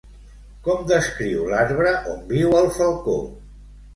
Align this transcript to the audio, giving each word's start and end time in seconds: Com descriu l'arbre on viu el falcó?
Com 0.67 0.79
descriu 0.91 1.43
l'arbre 1.51 1.91
on 2.13 2.25
viu 2.33 2.57
el 2.61 2.67
falcó? 2.79 3.19